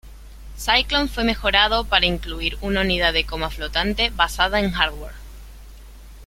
[0.57, 5.13] Cyclone fue mejorado para incluir una unidad de coma flotante basada en hardware.